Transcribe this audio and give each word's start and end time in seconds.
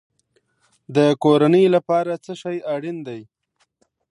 د 0.95 0.97
کورنۍ 1.23 1.65
لپاره 1.75 2.11
څه 2.23 2.31
شی 2.41 2.57
اړین 2.73 2.97
دی؟ 3.07 3.21